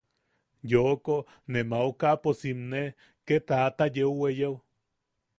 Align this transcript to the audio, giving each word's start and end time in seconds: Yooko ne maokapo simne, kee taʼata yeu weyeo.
Yooko 0.69 1.17
ne 1.53 1.61
maokapo 1.73 2.29
simne, 2.39 2.81
kee 3.25 3.39
taʼata 3.47 3.85
yeu 3.95 4.11
weyeo. 4.21 4.53